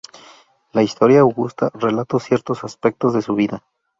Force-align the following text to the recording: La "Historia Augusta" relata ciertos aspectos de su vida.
La 0.73 0.81
"Historia 0.81 1.19
Augusta" 1.19 1.69
relata 1.75 2.17
ciertos 2.19 2.63
aspectos 2.63 3.13
de 3.13 3.21
su 3.21 3.35
vida. 3.35 3.61